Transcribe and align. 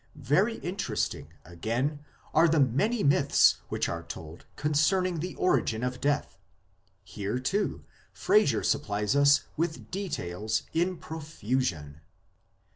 1 0.15 0.23
Very 0.23 0.55
interesting, 0.61 1.31
again, 1.45 1.99
are 2.33 2.47
the 2.49 2.59
many 2.59 3.03
myths 3.03 3.57
which 3.69 3.87
are 3.87 4.01
told 4.01 4.47
concerning 4.55 5.19
the 5.19 5.35
origin 5.35 5.83
of 5.83 6.01
death; 6.01 6.39
here, 7.03 7.37
too, 7.37 7.85
Frazer 8.11 8.63
supplies 8.63 9.15
us 9.15 9.41
with 9.57 9.91
details 9.91 10.63
in 10.73 10.97
profusion. 10.97 12.01